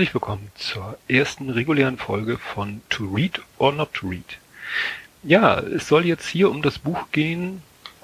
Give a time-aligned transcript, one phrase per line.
[0.00, 4.38] Herzlich willkommen zur ersten regulären Folge von To Read or Not to Read.
[5.22, 7.60] Ja, es soll jetzt hier um das Buch gehen,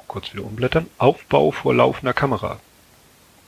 [0.07, 2.61] kurz wieder umblättern, Aufbau vor laufender Kamera.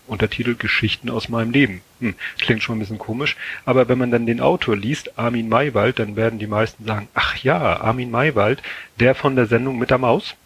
[0.06, 1.82] Untertitel Geschichten aus meinem Leben.
[2.00, 5.98] Hm, klingt schon ein bisschen komisch, aber wenn man dann den Autor liest, Armin Maywald,
[5.98, 8.62] dann werden die meisten sagen, ach ja, Armin Maywald,
[8.98, 10.36] der von der Sendung mit der Maus.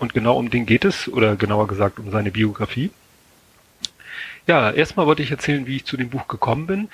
[0.00, 2.90] Und genau um den geht es, oder genauer gesagt um seine Biografie.
[4.46, 6.88] Ja, erstmal wollte ich erzählen, wie ich zu dem Buch gekommen bin.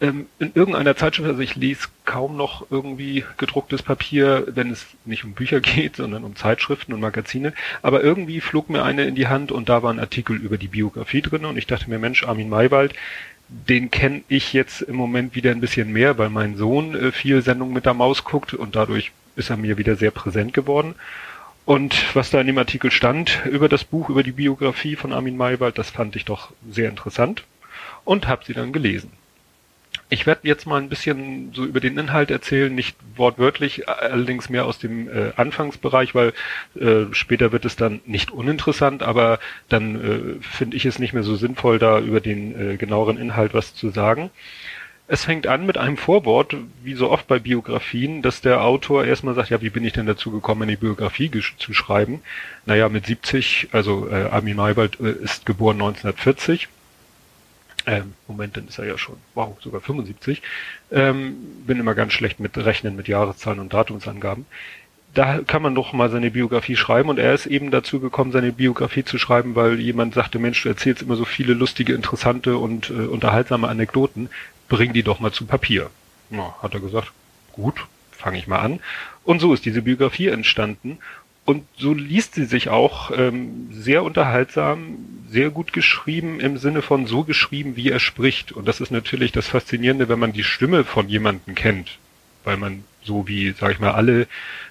[0.00, 5.24] Ähm, in irgendeiner Zeitschrift, also ich lese kaum noch irgendwie gedrucktes Papier, wenn es nicht
[5.24, 7.52] um Bücher geht, sondern um Zeitschriften und Magazine.
[7.82, 10.68] Aber irgendwie flog mir eine in die Hand und da war ein Artikel über die
[10.68, 12.94] Biografie drin und ich dachte mir, Mensch, Armin Maywald,
[13.50, 17.42] den kenne ich jetzt im Moment wieder ein bisschen mehr, weil mein Sohn äh, viel
[17.42, 20.94] Sendungen mit der Maus guckt und dadurch ist er mir wieder sehr präsent geworden.
[21.66, 25.36] Und was da in dem Artikel stand über das Buch, über die Biografie von Armin
[25.36, 27.44] Maywald, das fand ich doch sehr interessant
[28.04, 29.12] und habe sie dann gelesen.
[30.12, 34.66] Ich werde jetzt mal ein bisschen so über den Inhalt erzählen, nicht wortwörtlich, allerdings mehr
[34.66, 36.32] aus dem äh, Anfangsbereich, weil
[36.74, 39.38] äh, später wird es dann nicht uninteressant, aber
[39.68, 43.54] dann äh, finde ich es nicht mehr so sinnvoll, da über den äh, genaueren Inhalt
[43.54, 44.30] was zu sagen.
[45.06, 49.34] Es fängt an mit einem Vorwort, wie so oft bei Biografien, dass der Autor erstmal
[49.34, 52.20] sagt, ja, wie bin ich denn dazu gekommen, eine Biografie zu schreiben?
[52.66, 56.68] Naja, mit 70, also äh, Armin Maywald äh, ist geboren 1940.
[57.86, 60.42] Ähm, Moment, dann ist er ja schon, wow, sogar 75.
[60.90, 61.36] Ähm,
[61.66, 64.46] bin immer ganz schlecht mit Rechnen, mit Jahreszahlen und Datumsangaben.
[65.12, 68.52] Da kann man doch mal seine Biografie schreiben und er ist eben dazu gekommen, seine
[68.52, 72.90] Biografie zu schreiben, weil jemand sagte, Mensch, du erzählst immer so viele lustige, interessante und
[72.90, 74.28] äh, unterhaltsame Anekdoten
[74.68, 75.90] bring die doch mal zu Papier.
[76.30, 77.10] Na, hat er gesagt,
[77.52, 78.80] gut, fange ich mal an.
[79.24, 80.98] Und so ist diese Biografie entstanden.
[81.44, 84.98] Und so liest sie sich auch ähm, sehr unterhaltsam,
[85.30, 88.52] sehr gut geschrieben im Sinne von so geschrieben, wie er spricht.
[88.52, 91.98] Und das ist natürlich das Faszinierende, wenn man die Stimme von jemandem kennt,
[92.44, 94.26] weil man so wie, sag ich mal, alle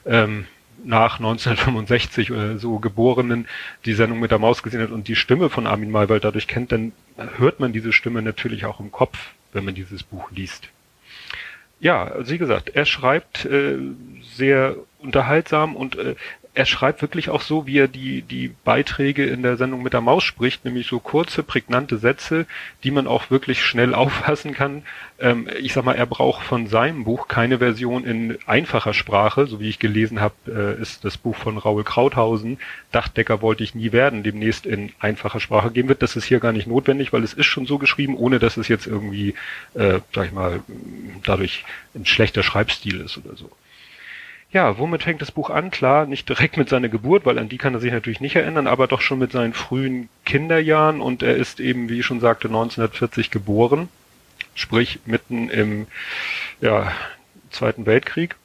[0.06, 0.46] ähm,
[0.84, 3.48] nach 1965 oder so Geborenen
[3.86, 6.72] die Sendung mit der Maus gesehen hat und die Stimme von Armin Maywald dadurch kennt,
[6.72, 6.92] dann
[7.38, 9.18] hört man diese Stimme natürlich auch im Kopf
[9.54, 10.70] wenn man dieses Buch liest.
[11.80, 13.78] Ja, also wie gesagt, er schreibt äh,
[14.34, 16.16] sehr unterhaltsam und äh,
[16.56, 20.02] er schreibt wirklich auch so, wie er die, die Beiträge in der Sendung mit der
[20.02, 22.48] Maus spricht, nämlich so kurze, prägnante Sätze,
[22.84, 24.84] die man auch wirklich schnell auffassen kann.
[25.20, 29.60] Ähm, ich sag mal, er braucht von seinem Buch keine Version in einfacher Sprache, so
[29.60, 32.58] wie ich gelesen habe, äh, ist das Buch von Raul Krauthausen,
[32.92, 36.02] Dachdecker wollte ich nie werden, demnächst in einfacher Sprache geben wird.
[36.02, 38.68] Das ist hier gar nicht notwendig, weil es ist schon so geschrieben, ohne dass es
[38.68, 39.36] jetzt irgendwie,
[39.76, 40.62] äh, sag ich mal,
[41.24, 43.52] dadurch ein schlechter Schreibstil ist oder so.
[44.52, 45.70] Ja, womit fängt das Buch an?
[45.70, 48.66] Klar, nicht direkt mit seiner Geburt, weil an die kann er sich natürlich nicht erinnern,
[48.66, 52.48] aber doch schon mit seinen frühen Kinderjahren und er ist eben, wie ich schon sagte,
[52.48, 53.90] 1940 geboren,
[54.56, 55.86] sprich mitten im
[56.62, 56.92] ja,
[57.52, 58.36] Zweiten Weltkrieg.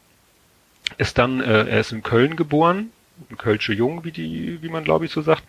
[0.98, 2.91] Ist dann, äh, er ist in Köln geboren,
[3.31, 5.44] ein Kölsche Jung, wie die, wie man glaube ich so sagt,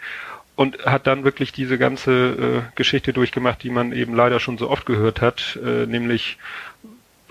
[0.56, 4.70] und hat dann wirklich diese ganze äh, Geschichte durchgemacht, die man eben leider schon so
[4.70, 6.38] oft gehört hat, äh, nämlich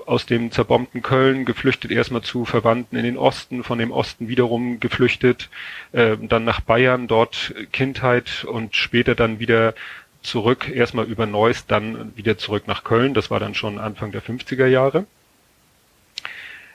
[0.07, 4.81] aus dem zerbombten Köln geflüchtet erstmal zu Verwandten in den Osten, von dem Osten wiederum
[4.81, 5.49] geflüchtet,
[5.93, 9.75] äh, dann nach Bayern, dort Kindheit und später dann wieder
[10.23, 13.15] zurück, erstmal über Neuss, dann wieder zurück nach Köln.
[13.15, 15.07] Das war dann schon Anfang der 50er Jahre.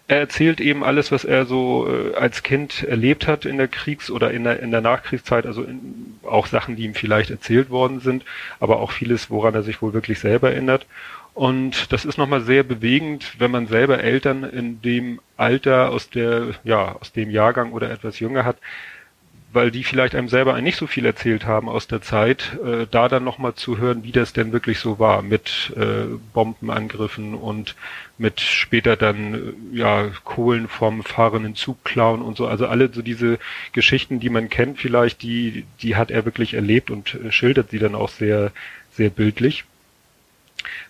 [0.07, 4.09] Er erzählt eben alles, was er so äh, als Kind erlebt hat in der Kriegs-
[4.09, 7.99] oder in der, in der Nachkriegszeit, also in, auch Sachen, die ihm vielleicht erzählt worden
[7.99, 8.25] sind,
[8.59, 10.87] aber auch vieles, woran er sich wohl wirklich selber erinnert.
[11.39, 16.47] Und das ist nochmal sehr bewegend, wenn man selber Eltern in dem Alter aus der,
[16.65, 18.57] ja, aus dem Jahrgang oder etwas jünger hat,
[19.53, 23.07] weil die vielleicht einem selber nicht so viel erzählt haben aus der Zeit, äh, da
[23.07, 27.77] dann nochmal zu hören, wie das denn wirklich so war mit äh, Bombenangriffen und
[28.17, 32.47] mit später dann äh, ja Kohlen vom fahrenden Zug klauen und so.
[32.47, 33.39] Also alle so diese
[33.71, 37.79] Geschichten, die man kennt vielleicht, die, die hat er wirklich erlebt und äh, schildert sie
[37.79, 38.51] dann auch sehr,
[38.91, 39.63] sehr bildlich.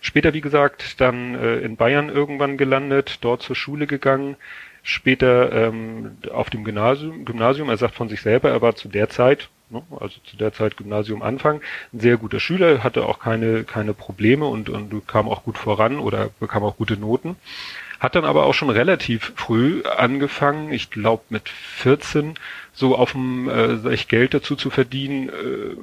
[0.00, 4.36] Später, wie gesagt, dann äh, in Bayern irgendwann gelandet, dort zur Schule gegangen,
[4.82, 9.10] später ähm, auf dem Gymnasium, Gymnasium, er sagt von sich selber, er war zu der
[9.10, 11.60] Zeit, ne, also zu der Zeit Gymnasium Anfang,
[11.92, 15.98] ein sehr guter Schüler, hatte auch keine, keine Probleme und, und kam auch gut voran
[15.98, 17.36] oder bekam auch gute Noten.
[17.98, 22.34] Hat dann aber auch schon relativ früh angefangen, ich glaube mit 14,
[22.72, 25.76] so auf dem äh, Geld dazu zu verdienen, äh,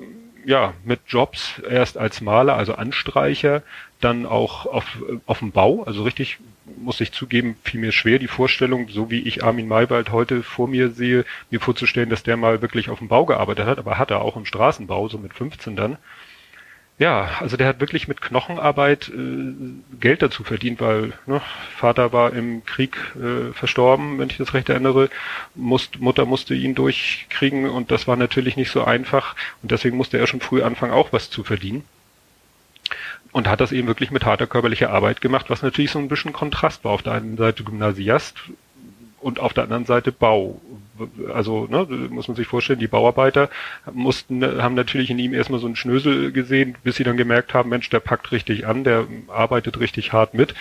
[0.47, 3.63] ja, mit Jobs erst als Maler, also Anstreicher,
[3.99, 4.85] dann auch auf,
[5.25, 6.37] auf dem Bau, also richtig,
[6.77, 10.69] muss ich zugeben, fiel mir schwer, die Vorstellung, so wie ich Armin Maywald heute vor
[10.69, 14.09] mir sehe, mir vorzustellen, dass der mal wirklich auf dem Bau gearbeitet hat, aber hat
[14.09, 15.97] er auch im Straßenbau, so mit 15 dann.
[16.99, 19.53] Ja, also der hat wirklich mit Knochenarbeit äh,
[19.99, 21.41] Geld dazu verdient, weil ne,
[21.75, 25.09] Vater war im Krieg äh, verstorben, wenn ich das recht erinnere.
[25.53, 30.17] Musst, Mutter musste ihn durchkriegen und das war natürlich nicht so einfach und deswegen musste
[30.17, 31.83] er schon früh anfangen, auch was zu verdienen.
[33.31, 36.33] Und hat das eben wirklich mit harter körperlicher Arbeit gemacht, was natürlich so ein bisschen
[36.33, 36.93] Kontrast war.
[36.93, 38.37] Auf der einen Seite Gymnasiast
[39.19, 40.61] und auf der anderen Seite Bau,
[41.33, 43.49] also ne, muss man sich vorstellen, die Bauarbeiter
[43.91, 47.69] mussten, haben natürlich in ihm erstmal so einen Schnösel gesehen, bis sie dann gemerkt haben,
[47.69, 50.53] Mensch, der packt richtig an, der arbeitet richtig hart mit.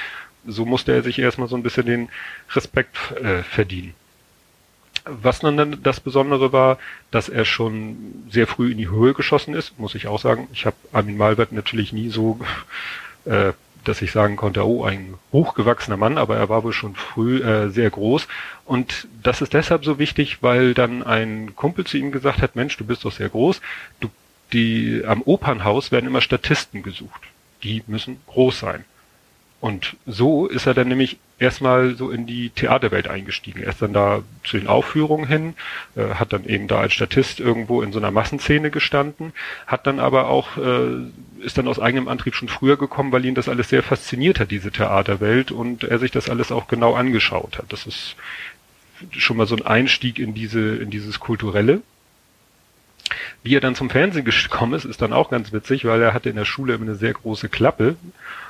[0.47, 2.09] So musste er sich erstmal so ein bisschen den
[2.55, 3.95] Respekt äh, verdienen.
[5.05, 6.79] Was dann das Besondere war,
[7.11, 10.49] dass er schon sehr früh in die Höhe geschossen ist, muss ich auch sagen.
[10.53, 12.41] Ich habe Armin Malbert natürlich nie so
[13.25, 13.53] äh,
[13.89, 17.71] dass ich sagen konnte, oh, ein hochgewachsener Mann, aber er war wohl schon früh äh,
[17.71, 18.27] sehr groß.
[18.65, 22.77] Und das ist deshalb so wichtig, weil dann ein Kumpel zu ihm gesagt hat, Mensch,
[22.77, 23.61] du bist doch sehr groß,
[24.01, 24.11] du,
[24.53, 27.23] die, am Opernhaus werden immer Statisten gesucht.
[27.63, 28.85] Die müssen groß sein.
[29.61, 33.63] Und so ist er dann nämlich erstmal so in die Theaterwelt eingestiegen.
[33.63, 35.55] Er ist dann da zu den Aufführungen hin,
[35.95, 39.33] äh, hat dann eben da als Statist irgendwo in so einer Massenszene gestanden,
[39.67, 43.35] hat dann aber auch, äh, ist dann aus eigenem Antrieb schon früher gekommen, weil ihn
[43.35, 47.59] das alles sehr fasziniert hat, diese Theaterwelt, und er sich das alles auch genau angeschaut
[47.59, 47.67] hat.
[47.73, 48.17] Das ist
[49.11, 51.83] schon mal so ein Einstieg in diese, in dieses Kulturelle.
[53.43, 56.31] Wie er dann zum Fernsehen gekommen ist, ist dann auch ganz witzig, weil er hatte
[56.31, 57.97] in der Schule immer eine sehr große Klappe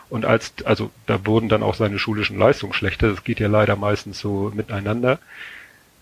[0.09, 3.11] und als, also da wurden dann auch seine schulischen Leistungen schlechter.
[3.11, 5.19] Das geht ja leider meistens so miteinander.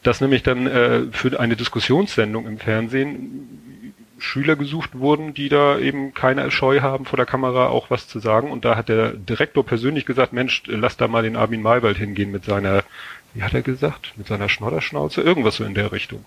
[0.02, 6.14] Dass nämlich dann äh, für eine Diskussionssendung im Fernsehen Schüler gesucht wurden, die da eben
[6.14, 8.50] keine Scheu haben, vor der Kamera auch was zu sagen.
[8.50, 12.30] Und da hat der Direktor persönlich gesagt, Mensch, lass da mal den Armin Maywald hingehen
[12.30, 12.84] mit seiner,
[13.32, 16.24] wie hat er gesagt, mit seiner Schnodderschnauze, irgendwas so in der Richtung.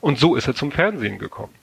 [0.00, 1.54] Und so ist er zum Fernsehen gekommen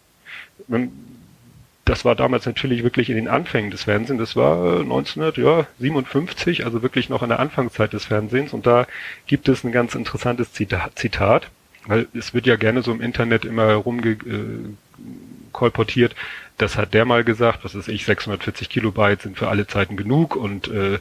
[1.88, 4.19] das war damals natürlich wirklich in den Anfängen des Fernsehens.
[4.19, 8.54] Das war 1957, also wirklich noch in der Anfangszeit des Fernsehens.
[8.54, 8.86] Und da
[9.25, 11.50] gibt es ein ganz interessantes Zitat,
[11.86, 16.12] weil es wird ja gerne so im Internet immer rumgekolportiert.
[16.12, 16.16] Äh,
[16.57, 20.36] das hat der mal gesagt, was ist ich, 640 Kilobyte sind für alle Zeiten genug
[20.36, 21.00] und äh,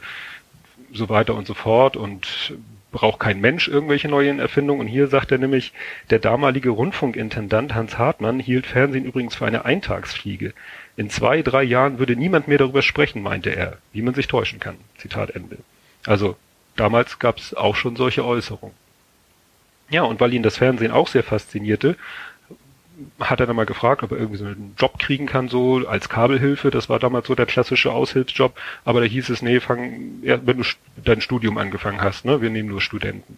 [0.93, 1.97] so weiter und so fort.
[1.97, 2.53] Und
[2.97, 4.81] braucht kein Mensch irgendwelche neuen Erfindungen.
[4.81, 5.71] Und hier sagt er nämlich,
[6.09, 10.55] der damalige Rundfunkintendant Hans Hartmann hielt Fernsehen übrigens für eine Eintagsfliege.
[10.95, 14.59] In zwei, drei Jahren würde niemand mehr darüber sprechen, meinte er, wie man sich täuschen
[14.59, 14.77] kann.
[14.97, 15.59] Zitat Ende.
[16.07, 16.37] Also
[16.75, 18.75] damals gab es auch schon solche Äußerungen.
[19.91, 21.97] Ja, und weil ihn das Fernsehen auch sehr faszinierte,
[23.19, 26.09] hat er dann mal gefragt, ob er irgendwie so einen Job kriegen kann, so als
[26.09, 26.71] Kabelhilfe.
[26.71, 28.57] Das war damals so der klassische Aushilfsjob.
[28.85, 30.63] Aber da hieß es, nee, fang, ja, wenn du
[31.03, 33.37] dein Studium angefangen hast, ne, wir nehmen nur Studenten.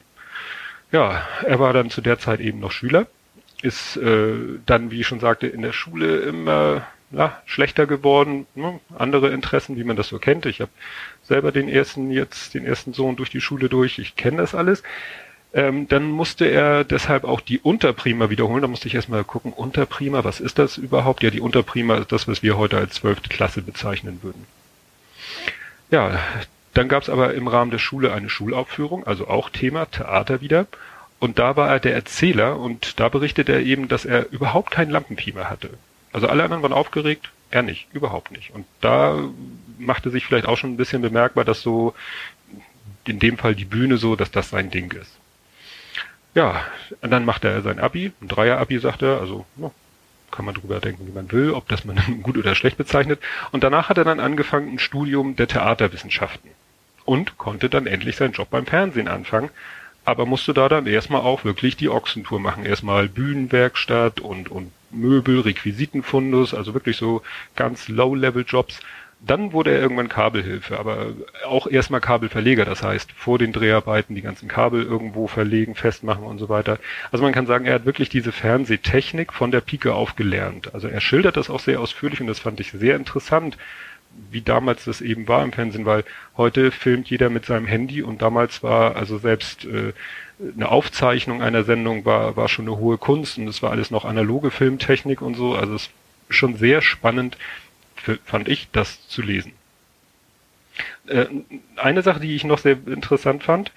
[0.91, 3.07] Ja, er war dann zu der Zeit eben noch Schüler,
[3.61, 4.33] ist äh,
[4.65, 8.79] dann, wie ich schon sagte, in der Schule immer ja, schlechter geworden, ne?
[8.97, 10.45] andere Interessen, wie man das so kennt.
[10.45, 10.71] Ich habe
[11.23, 14.83] selber den ersten jetzt, den ersten Sohn durch die Schule durch, ich kenne das alles.
[15.51, 18.61] Ähm, dann musste er deshalb auch die Unterprima wiederholen.
[18.61, 21.23] Da musste ich erstmal gucken, Unterprima, was ist das überhaupt?
[21.23, 24.45] Ja, die Unterprima ist das, was wir heute als zwölfte Klasse bezeichnen würden.
[25.89, 26.19] Ja,
[26.73, 30.67] dann gab es aber im Rahmen der Schule eine Schulaufführung, also auch Thema Theater wieder.
[31.19, 34.91] Und da war er der Erzähler und da berichtet er eben, dass er überhaupt keinen
[34.91, 35.71] Lampenfieber hatte.
[36.13, 38.51] Also alle anderen waren aufgeregt, er nicht, überhaupt nicht.
[38.51, 39.17] Und da
[39.79, 41.93] machte sich vielleicht auch schon ein bisschen bemerkbar, dass so
[43.05, 45.18] in dem Fall die Bühne so, dass das sein Ding ist.
[46.39, 46.63] Ja,
[47.01, 49.73] dann macht er sein Abi, ein Dreier-Abi, sagt er, also no,
[50.31, 53.19] kann man drüber denken, wie man will, ob das man gut oder schlecht bezeichnet.
[53.51, 56.49] Und danach hat er dann angefangen, ein Studium der Theaterwissenschaften
[57.03, 59.49] und konnte dann endlich seinen Job beim Fernsehen anfangen,
[60.05, 62.65] aber musste da dann erstmal auch wirklich die Ochsentour machen.
[62.65, 67.21] Erstmal Bühnenwerkstatt und, und Möbel, Requisitenfundus, also wirklich so
[67.57, 68.79] ganz Low-Level-Jobs.
[69.21, 71.07] Dann wurde er irgendwann Kabelhilfe, aber
[71.45, 76.39] auch erstmal Kabelverleger, das heißt vor den Dreharbeiten die ganzen Kabel irgendwo verlegen, festmachen und
[76.39, 76.79] so weiter.
[77.11, 80.73] Also man kann sagen, er hat wirklich diese Fernsehtechnik von der Pike auf gelernt.
[80.73, 83.57] Also er schildert das auch sehr ausführlich und das fand ich sehr interessant,
[84.31, 86.05] wie damals das eben war im Fernsehen, weil
[86.37, 89.93] heute filmt jeder mit seinem Handy und damals war also selbst äh,
[90.55, 94.05] eine Aufzeichnung einer Sendung war, war schon eine hohe Kunst und es war alles noch
[94.05, 95.55] analoge Filmtechnik und so.
[95.55, 95.91] Also es ist
[96.29, 97.37] schon sehr spannend,
[98.25, 99.53] fand ich, das zu lesen.
[101.07, 101.25] Äh,
[101.75, 103.71] eine Sache, die ich noch sehr interessant fand,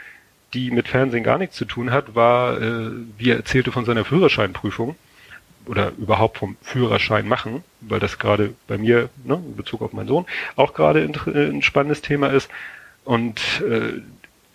[0.54, 4.04] die mit Fernsehen gar nichts zu tun hat, war, äh, wie er erzählte von seiner
[4.04, 4.96] Führerscheinprüfung
[5.66, 10.08] oder überhaupt vom Führerschein machen, weil das gerade bei mir, ne, in Bezug auf meinen
[10.08, 10.26] Sohn,
[10.56, 12.50] auch gerade ein, spannendes Thema ist.
[13.04, 14.00] Und äh,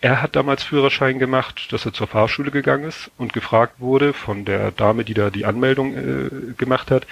[0.00, 4.44] er hat damals Führerschein gemacht, dass er zur Fahrschule gegangen ist und gefragt wurde von
[4.44, 7.06] der Dame, die da die Anmeldung äh, gemacht hat,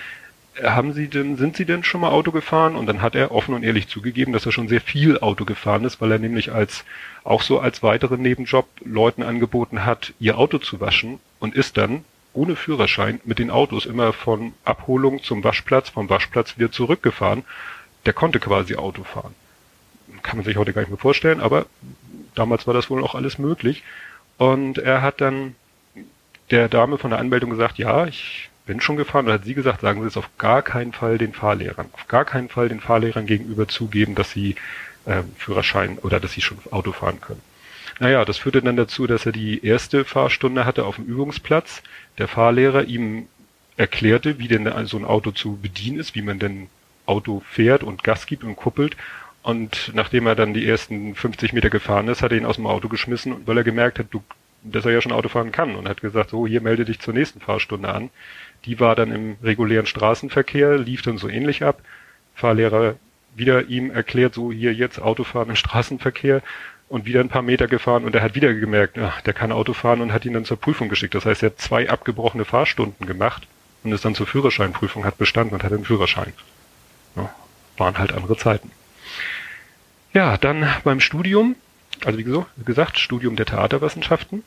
[0.63, 2.77] haben Sie denn, sind Sie denn schon mal Auto gefahren?
[2.77, 5.85] Und dann hat er offen und ehrlich zugegeben, dass er schon sehr viel Auto gefahren
[5.85, 6.85] ist, weil er nämlich als,
[7.25, 12.05] auch so als weiteren Nebenjob Leuten angeboten hat, ihr Auto zu waschen und ist dann
[12.33, 17.45] ohne Führerschein mit den Autos immer von Abholung zum Waschplatz, vom Waschplatz wieder zurückgefahren.
[18.05, 19.35] Der konnte quasi Auto fahren.
[20.23, 21.67] Kann man sich heute gar nicht mehr vorstellen, aber
[22.35, 23.83] damals war das wohl auch alles möglich.
[24.39, 25.55] Und er hat dann
[26.51, 29.81] der Dame von der Anmeldung gesagt, ja, ich bin schon gefahren, und hat sie gesagt,
[29.81, 31.87] sagen Sie es auf gar keinen Fall den Fahrlehrern.
[31.93, 34.57] Auf gar keinen Fall den Fahrlehrern gegenüber zugeben, dass sie
[35.07, 37.41] äh, Führerschein oder dass sie schon Auto fahren können.
[37.99, 41.83] Naja, das führte dann dazu, dass er die erste Fahrstunde hatte auf dem Übungsplatz.
[42.19, 43.29] Der Fahrlehrer ihm
[43.77, 46.69] erklärte, wie denn so ein Auto zu bedienen ist, wie man denn
[47.07, 48.97] Auto fährt und Gas gibt und kuppelt.
[49.43, 52.67] Und nachdem er dann die ersten 50 Meter gefahren ist, hat er ihn aus dem
[52.67, 54.23] Auto geschmissen, weil er gemerkt hat, du,
[54.71, 57.15] dass er ja schon Auto fahren kann und hat gesagt, so, hier melde dich zur
[57.15, 58.11] nächsten Fahrstunde an.
[58.65, 61.81] Die war dann im regulären Straßenverkehr, lief dann so ähnlich ab.
[62.35, 62.97] Fahrlehrer
[63.35, 66.43] wieder ihm erklärt, so hier jetzt Autofahren im Straßenverkehr
[66.89, 69.73] und wieder ein paar Meter gefahren und er hat wieder gemerkt, ach, der kann Auto
[69.73, 71.15] fahren und hat ihn dann zur Prüfung geschickt.
[71.15, 73.47] Das heißt, er hat zwei abgebrochene Fahrstunden gemacht
[73.83, 76.33] und ist dann zur Führerscheinprüfung, hat bestanden und hat den Führerschein.
[77.17, 77.31] Ja,
[77.77, 78.71] waren halt andere Zeiten.
[80.13, 81.57] Ja, dann beim Studium,
[82.05, 84.45] also wie gesagt, Studium der Theaterwissenschaften,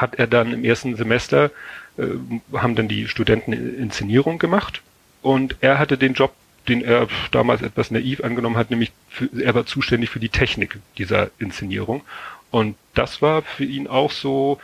[0.00, 1.50] hat er dann im ersten Semester,
[1.98, 2.06] äh,
[2.54, 4.82] haben dann die Studenten Inszenierung gemacht
[5.22, 6.32] und er hatte den Job
[6.68, 10.78] den er damals etwas naiv angenommen hat, nämlich für, er war zuständig für die Technik
[10.98, 12.02] dieser Inszenierung.
[12.50, 14.60] Und das war für ihn auch so,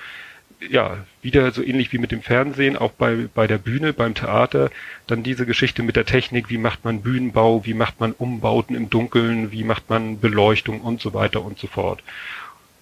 [0.69, 4.71] ja, wieder so ähnlich wie mit dem Fernsehen, auch bei, bei der Bühne, beim Theater,
[5.07, 8.91] dann diese Geschichte mit der Technik, wie macht man Bühnenbau, wie macht man Umbauten im
[8.91, 12.03] Dunkeln, wie macht man Beleuchtung und so weiter und so fort.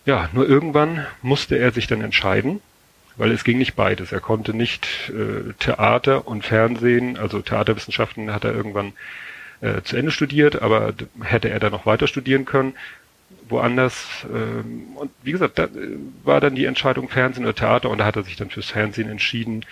[0.06, 2.60] Ja, nur irgendwann musste er sich dann entscheiden,
[3.16, 4.12] weil es ging nicht beides.
[4.12, 8.92] Er konnte nicht äh, Theater und Fernsehen, also Theaterwissenschaften hat er irgendwann
[9.60, 10.92] äh, zu Ende studiert, aber
[11.22, 12.74] hätte er da noch weiter studieren können,
[13.48, 14.26] woanders.
[14.32, 18.04] Ähm, und wie gesagt, da äh, war dann die Entscheidung Fernsehen oder Theater und da
[18.04, 19.64] hat er sich dann fürs Fernsehen entschieden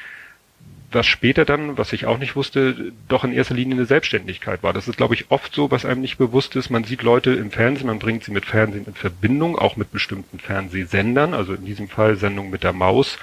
[0.95, 4.73] was später dann, was ich auch nicht wusste, doch in erster Linie eine Selbstständigkeit war.
[4.73, 6.71] Das ist, glaube ich, oft so, was einem nicht bewusst ist.
[6.71, 10.39] Man sieht Leute im Fernsehen, man bringt sie mit Fernsehen in Verbindung, auch mit bestimmten
[10.39, 13.19] Fernsehsendern, also in diesem Fall Sendung mit der Maus,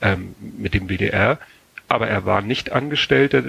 [0.00, 1.38] ähm, mit dem WDR.
[1.88, 3.42] Aber er war nicht Angestellter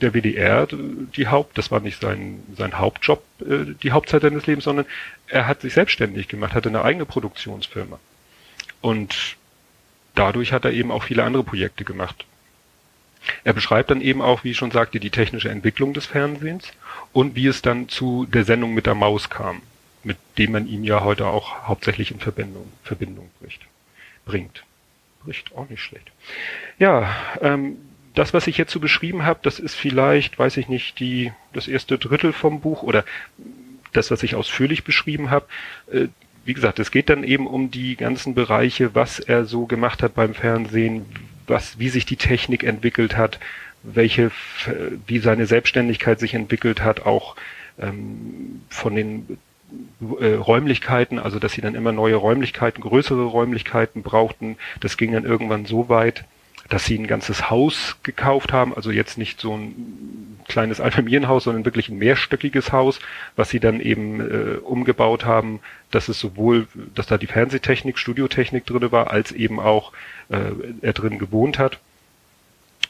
[0.00, 4.64] der WDR, die Haupt, das war nicht sein, sein Hauptjob, äh, die Hauptzeit seines Lebens,
[4.64, 4.86] sondern
[5.28, 7.98] er hat sich selbstständig gemacht, hatte eine eigene Produktionsfirma.
[8.80, 9.36] Und
[10.14, 12.26] dadurch hat er eben auch viele andere Projekte gemacht.
[13.44, 16.72] Er beschreibt dann eben auch, wie ich schon sagte, die technische Entwicklung des Fernsehens
[17.12, 19.62] und wie es dann zu der Sendung mit der Maus kam,
[20.04, 23.62] mit dem man ihn ja heute auch hauptsächlich in Verbindung, Verbindung bricht,
[24.24, 24.64] bringt.
[25.24, 26.10] Bricht auch nicht schlecht.
[26.78, 27.76] Ja, ähm,
[28.14, 31.68] das, was ich jetzt so beschrieben habe, das ist vielleicht, weiß ich nicht, die, das
[31.68, 33.04] erste Drittel vom Buch oder
[33.92, 35.46] das, was ich ausführlich beschrieben habe.
[35.92, 36.08] Äh,
[36.44, 40.14] wie gesagt, es geht dann eben um die ganzen Bereiche, was er so gemacht hat
[40.14, 41.04] beim Fernsehen,
[41.46, 43.38] was, wie sich die Technik entwickelt hat,
[43.82, 44.30] welche,
[45.06, 47.36] wie seine Selbstständigkeit sich entwickelt hat, auch
[47.78, 49.38] ähm, von den
[50.20, 54.56] äh, Räumlichkeiten, also dass sie dann immer neue Räumlichkeiten, größere Räumlichkeiten brauchten.
[54.80, 56.24] Das ging dann irgendwann so weit,
[56.68, 61.64] dass sie ein ganzes Haus gekauft haben, also jetzt nicht so ein kleines Einfamilienhaus, sondern
[61.64, 63.00] wirklich ein mehrstöckiges Haus,
[63.36, 68.66] was sie dann eben äh, umgebaut haben, dass es sowohl, dass da die Fernsehtechnik, Studiotechnik
[68.66, 69.92] drinne war, als eben auch
[70.28, 71.78] äh, er drin gewohnt hat.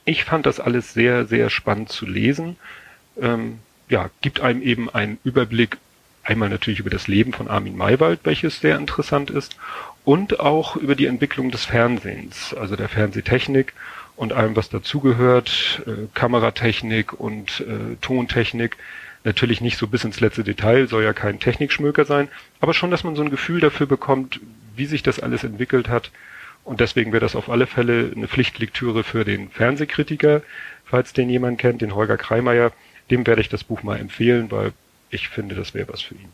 [0.04, 2.56] Ich fand das alles sehr, sehr spannend zu lesen.
[3.20, 5.78] Ähm, ja, gibt einem eben einen Überblick
[6.22, 9.56] einmal natürlich über das Leben von Armin Maywald, welches sehr interessant ist,
[10.06, 13.74] und auch über die Entwicklung des Fernsehens, also der Fernsehtechnik
[14.14, 18.76] und allem, was dazugehört, äh, Kameratechnik und äh, Tontechnik.
[19.24, 22.28] Natürlich nicht so bis ins letzte Detail, soll ja kein Technikschmöker sein,
[22.60, 24.38] aber schon, dass man so ein Gefühl dafür bekommt,
[24.76, 26.12] wie sich das alles entwickelt hat.
[26.62, 30.42] Und deswegen wäre das auf alle Fälle eine Pflichtlektüre für den Fernsehkritiker,
[30.84, 32.70] falls den jemand kennt, den Holger Kreimeier.
[33.10, 34.72] Dem werde ich das Buch mal empfehlen, weil
[35.10, 36.30] ich finde, das wäre was für ihn.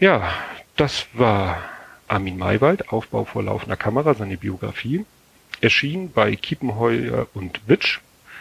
[0.00, 0.32] Ja,
[0.76, 1.75] das war
[2.08, 5.04] Armin Maywald, Aufbau vor laufender Kamera, seine Biografie.
[5.60, 8.00] Erschien bei Kiepenheuer und Witsch.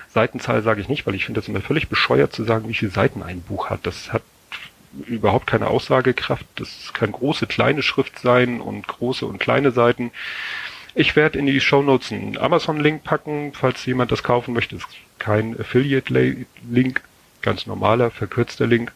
[0.10, 2.92] Seitenzahl sage ich nicht, weil ich finde das immer völlig bescheuert zu sagen, wie viele
[2.92, 3.86] Seiten ein Buch hat.
[3.86, 4.24] Das hat
[5.08, 6.46] überhaupt keine Aussagekraft.
[6.56, 10.12] Das kann große, kleine Schrift sein und große und kleine Seiten.
[10.94, 14.76] Ich werde in die Show Notes einen Amazon-Link packen, falls jemand das kaufen möchte.
[14.76, 17.02] Das ist kein Affiliate-Link,
[17.42, 18.94] ganz normaler, verkürzter Link.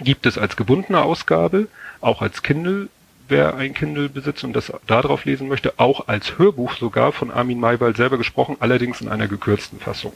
[0.00, 1.68] Gibt es als gebundene Ausgabe,
[2.00, 2.88] auch als Kindle
[3.32, 7.58] wer ein Kindle besitzt und das darauf lesen möchte, auch als Hörbuch sogar von Armin
[7.58, 10.12] Maywald selber gesprochen, allerdings in einer gekürzten Fassung.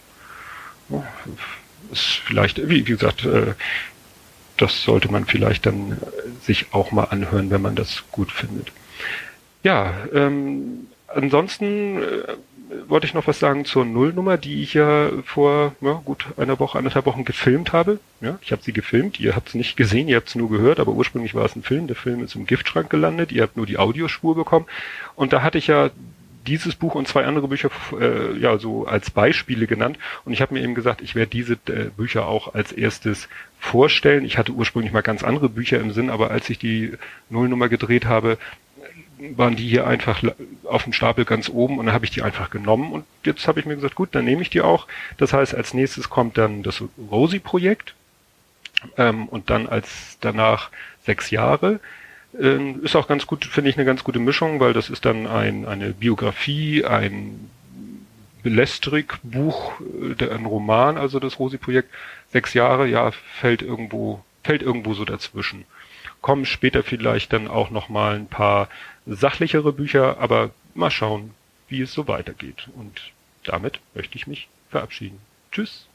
[1.90, 3.54] ist vielleicht, wie, gesagt, äh,
[4.56, 5.98] das sollte man vielleicht dann
[6.42, 8.72] sich auch mal anhören, wenn man das gut findet.
[9.62, 12.36] Ja, ähm, ansonsten äh,
[12.88, 16.78] wollte ich noch was sagen zur Nullnummer, die ich ja vor ja, gut einer Woche,
[16.78, 17.98] anderthalb Wochen gefilmt habe.
[18.20, 20.80] Ja, ich habe sie gefilmt, ihr habt es nicht gesehen, ihr habt es nur gehört,
[20.80, 21.86] aber ursprünglich war es ein Film.
[21.86, 24.66] Der Film ist im Giftschrank gelandet, ihr habt nur die Audiospur bekommen.
[25.14, 25.90] Und da hatte ich ja
[26.46, 30.54] dieses Buch und zwei andere Bücher äh, ja so als Beispiele genannt und ich habe
[30.54, 33.28] mir eben gesagt, ich werde diese äh, Bücher auch als erstes
[33.58, 34.24] vorstellen.
[34.24, 36.92] Ich hatte ursprünglich mal ganz andere Bücher im Sinn, aber als ich die
[37.30, 38.38] Nullnummer gedreht habe,
[39.18, 40.22] waren die hier einfach
[40.64, 43.60] auf dem Stapel ganz oben und dann habe ich die einfach genommen und jetzt habe
[43.60, 44.86] ich mir gesagt, gut, dann nehme ich die auch.
[45.16, 47.94] Das heißt, als nächstes kommt dann das Rosi-Projekt
[48.96, 50.70] ähm, und dann als danach
[51.04, 51.80] sechs Jahre.
[52.38, 55.26] Ähm, ist auch ganz gut, finde ich, eine ganz gute Mischung, weil das ist dann
[55.26, 57.50] ein, eine Biografie, ein
[58.42, 59.72] Belestrik-Buch,
[60.18, 61.88] äh, ein Roman, also das Rosi-Projekt.
[62.32, 65.64] Sechs Jahre, ja, fällt irgendwo, fällt irgendwo so dazwischen
[66.26, 68.68] kommen später vielleicht dann auch nochmal ein paar
[69.06, 71.30] sachlichere Bücher, aber mal schauen,
[71.68, 72.68] wie es so weitergeht.
[72.74, 73.12] Und
[73.44, 75.20] damit möchte ich mich verabschieden.
[75.52, 75.86] Tschüss.